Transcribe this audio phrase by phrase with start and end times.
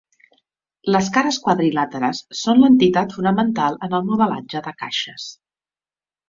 [0.93, 5.29] Les cares quadrilàteres són l'entitat fonamental en el modelatge de caixes.